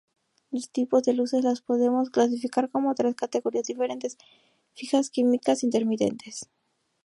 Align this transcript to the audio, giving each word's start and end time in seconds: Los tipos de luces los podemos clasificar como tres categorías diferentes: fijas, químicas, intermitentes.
Los 0.49 0.71
tipos 0.71 1.03
de 1.03 1.13
luces 1.13 1.43
los 1.43 1.61
podemos 1.61 2.09
clasificar 2.09 2.71
como 2.71 2.95
tres 2.95 3.13
categorías 3.13 3.65
diferentes: 3.67 4.17
fijas, 4.73 5.11
químicas, 5.11 5.63
intermitentes. 5.63 6.49